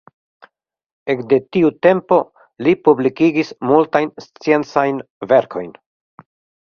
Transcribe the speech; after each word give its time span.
Ekde 1.13 1.37
tiu 1.57 1.69
tempo 1.87 2.17
li 2.67 2.75
publikigis 2.87 3.53
multajn 3.73 4.11
sciencajn 4.29 5.05
verkojn. 5.35 5.71